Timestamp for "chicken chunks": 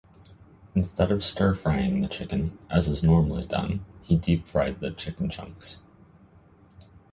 4.89-5.77